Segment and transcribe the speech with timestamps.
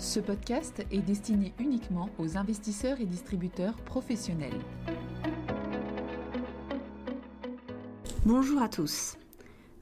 [0.00, 4.58] Ce podcast est destiné uniquement aux investisseurs et distributeurs professionnels.
[8.24, 9.18] Bonjour à tous.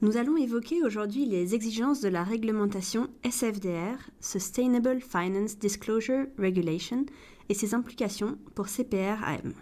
[0.01, 7.05] Nous allons évoquer aujourd'hui les exigences de la réglementation SFDR, Sustainable Finance Disclosure Regulation,
[7.47, 9.53] et ses implications pour CPR-AM.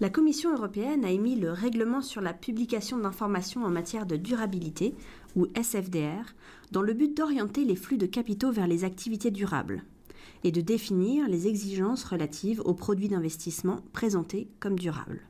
[0.00, 4.94] La Commission européenne a émis le règlement sur la publication d'informations en matière de durabilité,
[5.34, 6.34] ou SFDR,
[6.70, 9.82] dans le but d'orienter les flux de capitaux vers les activités durables
[10.44, 15.22] et de définir les exigences relatives aux produits d'investissement présentés comme durables.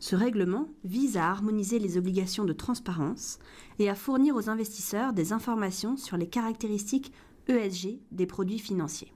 [0.00, 3.38] Ce règlement vise à harmoniser les obligations de transparence
[3.78, 7.12] et à fournir aux investisseurs des informations sur les caractéristiques
[7.46, 9.12] ESG des produits financiers.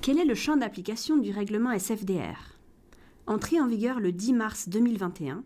[0.00, 2.59] Quel est le champ d'application du règlement SFDR
[3.26, 5.44] Entré en vigueur le 10 mars 2021,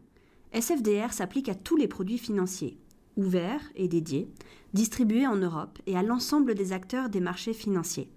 [0.52, 2.78] SFDR s'applique à tous les produits financiers,
[3.16, 4.28] ouverts et dédiés,
[4.72, 8.08] distribués en Europe et à l'ensemble des acteurs des marchés financiers,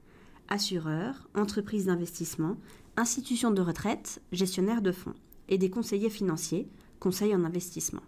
[0.47, 2.57] assureurs, entreprises d'investissement,
[2.95, 5.15] institutions de retraite, gestionnaires de fonds,
[5.49, 6.67] et des conseillers financiers,
[6.99, 8.03] conseils en investissement.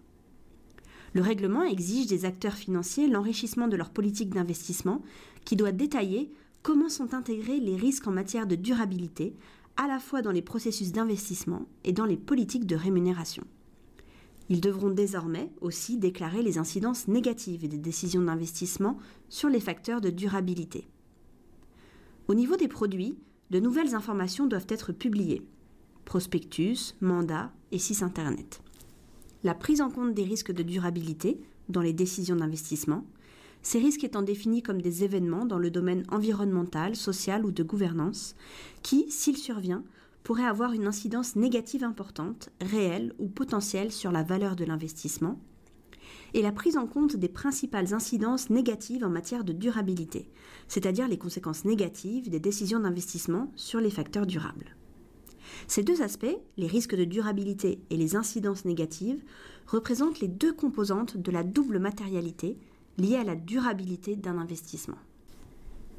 [1.13, 5.01] Le règlement exige des acteurs financiers l'enrichissement de leur politique d'investissement
[5.43, 9.35] qui doit détailler comment sont intégrés les risques en matière de durabilité
[9.79, 13.45] à la fois dans les processus d'investissement et dans les politiques de rémunération.
[14.49, 18.97] Ils devront désormais aussi déclarer les incidences négatives des décisions d'investissement
[19.29, 20.89] sur les facteurs de durabilité.
[22.27, 23.17] Au niveau des produits,
[23.51, 25.47] de nouvelles informations doivent être publiées.
[26.03, 28.61] Prospectus, mandat et site Internet.
[29.45, 33.05] La prise en compte des risques de durabilité dans les décisions d'investissement,
[33.61, 38.35] ces risques étant définis comme des événements dans le domaine environnemental, social ou de gouvernance,
[38.83, 39.83] qui, s'il survient,
[40.23, 45.39] pourraient avoir une incidence négative importante, réelle ou potentielle sur la valeur de l'investissement,
[46.33, 50.29] et la prise en compte des principales incidences négatives en matière de durabilité,
[50.67, 54.75] c'est-à-dire les conséquences négatives des décisions d'investissement sur les facteurs durables.
[55.67, 59.23] Ces deux aspects, les risques de durabilité et les incidences négatives,
[59.65, 62.57] représentent les deux composantes de la double matérialité
[62.99, 64.97] liées à la durabilité d'un investissement.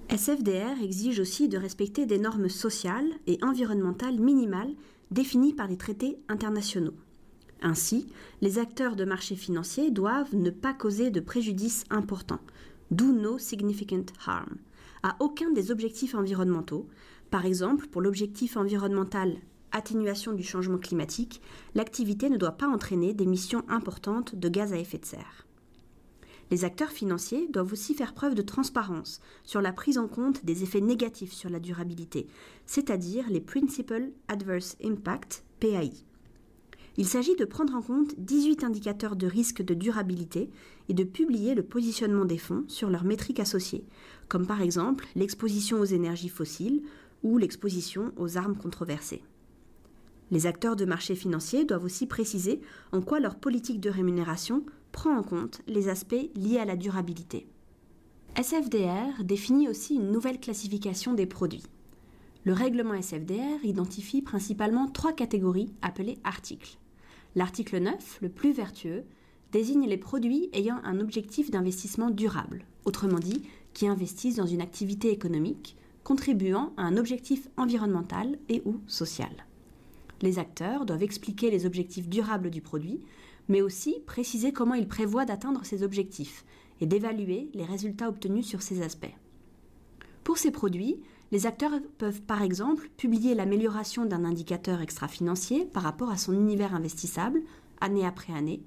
[0.08, 4.74] SFDR exige aussi de respecter des normes sociales et environnementales minimales
[5.10, 6.94] définies par les traités internationaux.
[7.62, 8.08] Ainsi,
[8.40, 12.40] les acteurs de marché financiers doivent ne pas causer de préjudice important,
[12.90, 14.56] do no significant harm,
[15.02, 16.88] à aucun des objectifs environnementaux.
[17.30, 19.36] Par exemple, pour l'objectif environnemental
[19.72, 21.40] atténuation du changement climatique,
[21.74, 25.46] l'activité ne doit pas entraîner d'émissions importantes de gaz à effet de serre.
[26.50, 30.62] Les acteurs financiers doivent aussi faire preuve de transparence sur la prise en compte des
[30.64, 32.26] effets négatifs sur la durabilité,
[32.66, 35.92] c'est-à-dire les Principal Adverse Impact, PAI.
[36.96, 40.50] Il s'agit de prendre en compte 18 indicateurs de risque de durabilité
[40.88, 43.84] et de publier le positionnement des fonds sur leurs métriques associées,
[44.28, 46.82] comme par exemple l'exposition aux énergies fossiles
[47.22, 49.22] ou l'exposition aux armes controversées.
[50.32, 52.60] Les acteurs de marché financiers doivent aussi préciser
[52.92, 57.46] en quoi leur politique de rémunération prend en compte les aspects liés à la durabilité.
[58.40, 61.64] SFDR définit aussi une nouvelle classification des produits.
[62.44, 66.78] Le règlement SFDR identifie principalement trois catégories appelées articles.
[67.34, 69.04] L'article 9, le plus vertueux,
[69.52, 73.42] désigne les produits ayant un objectif d'investissement durable, autrement dit,
[73.74, 79.46] qui investissent dans une activité économique, contribuant à un objectif environnemental et ou social.
[80.22, 83.00] Les acteurs doivent expliquer les objectifs durables du produit,
[83.50, 86.46] mais aussi préciser comment ils prévoient d'atteindre ces objectifs
[86.80, 89.14] et d'évaluer les résultats obtenus sur ces aspects.
[90.24, 91.00] Pour ces produits,
[91.32, 96.74] les acteurs peuvent par exemple publier l'amélioration d'un indicateur extra-financier par rapport à son univers
[96.74, 97.42] investissable,
[97.80, 98.62] année après année,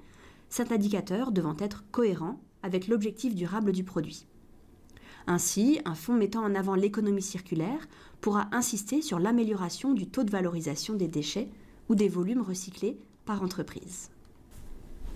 [0.49, 4.25] cet indicateur devant être cohérent avec l'objectif durable du produit.
[5.27, 7.87] Ainsi, un fonds mettant en avant l'économie circulaire
[8.19, 11.49] pourra insister sur l'amélioration du taux de valorisation des déchets
[11.87, 14.09] ou des volumes recyclés par entreprise.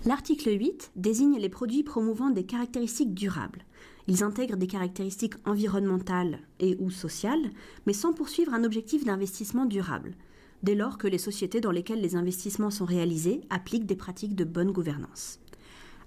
[0.08, 3.66] L'article 8 désigne les produits promouvant des caractéristiques durables.
[4.06, 7.50] Ils intègrent des caractéristiques environnementales et ou sociales,
[7.86, 10.14] mais sans poursuivre un objectif d'investissement durable,
[10.62, 14.44] dès lors que les sociétés dans lesquelles les investissements sont réalisés appliquent des pratiques de
[14.44, 15.40] bonne gouvernance.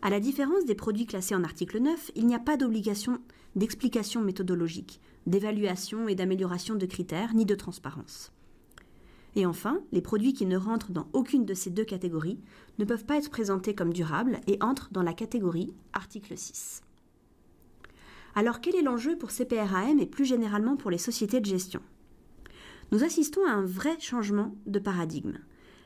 [0.02, 3.20] À la différence des produits classés en article 9, il n'y a pas d'obligation
[3.56, 8.32] d'explication méthodologique, d'évaluation et d'amélioration de critères, ni de transparence.
[9.36, 12.40] Et enfin, les produits qui ne rentrent dans aucune de ces deux catégories
[12.80, 16.82] ne peuvent pas être présentés comme durables et entrent dans la catégorie article 6.
[18.36, 21.82] Alors quel est l'enjeu pour CPRAM et plus généralement pour les sociétés de gestion?
[22.92, 25.38] Nous assistons à un vrai changement de paradigme.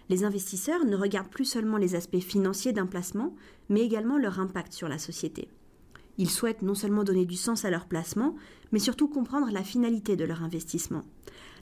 [0.09, 3.35] Les investisseurs ne regardent plus seulement les aspects financiers d'un placement,
[3.69, 5.49] mais également leur impact sur la société.
[6.17, 8.35] Ils souhaitent non seulement donner du sens à leur placement,
[8.71, 11.03] mais surtout comprendre la finalité de leur investissement.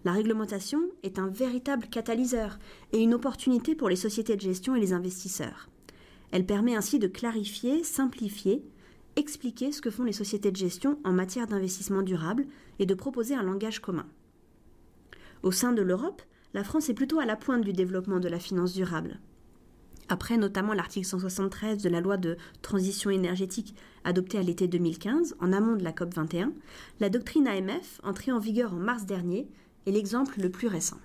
[0.05, 2.59] La réglementation est un véritable catalyseur
[2.91, 5.69] et une opportunité pour les sociétés de gestion et les investisseurs.
[6.31, 8.63] Elle permet ainsi de clarifier, simplifier,
[9.15, 12.45] expliquer ce que font les sociétés de gestion en matière d'investissement durable
[12.79, 14.07] et de proposer un langage commun.
[15.41, 16.21] Au sein de l'Europe,
[16.53, 19.19] la France est plutôt à la pointe du développement de la finance durable.
[20.09, 23.73] Après notamment l'article 173 de la loi de transition énergétique
[24.03, 26.51] adoptée à l'été 2015, en amont de la COP 21,
[26.99, 29.47] la doctrine AMF, entrée en vigueur en mars dernier,
[29.85, 30.99] est l'exemple le plus récent.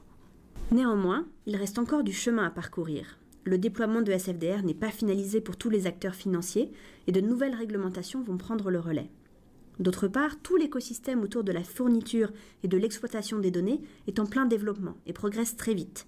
[0.71, 3.19] Néanmoins, il reste encore du chemin à parcourir.
[3.45, 6.71] Le déploiement de SFDR n'est pas finalisé pour tous les acteurs financiers
[7.07, 9.11] et de nouvelles réglementations vont prendre le relais.
[9.79, 12.33] D'autre part, tout l'écosystème autour de la fourniture
[12.63, 16.07] et de l'exploitation des données est en plein développement et progresse très vite.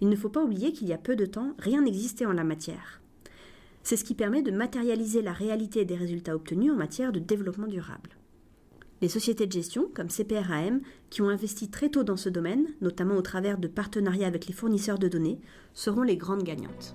[0.00, 2.44] Il ne faut pas oublier qu'il y a peu de temps, rien n'existait en la
[2.44, 3.00] matière.
[3.84, 7.68] C'est ce qui permet de matérialiser la réalité des résultats obtenus en matière de développement
[7.68, 8.10] durable.
[9.02, 13.16] Les sociétés de gestion, comme CPRAM, qui ont investi très tôt dans ce domaine, notamment
[13.16, 15.40] au travers de partenariats avec les fournisseurs de données,
[15.74, 16.94] seront les grandes gagnantes.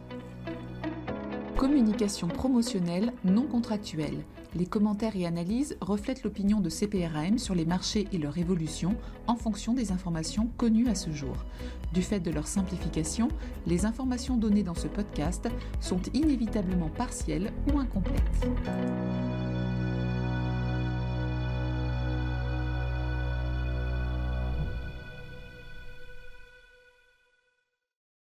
[1.58, 4.24] Communication promotionnelle non contractuelle.
[4.56, 8.96] Les commentaires et analyses reflètent l'opinion de CPRAM sur les marchés et leur évolution
[9.28, 11.36] en fonction des informations connues à ce jour.
[11.94, 13.28] Du fait de leur simplification,
[13.66, 15.50] les informations données dans ce podcast
[15.82, 18.48] sont inévitablement partielles ou incomplètes.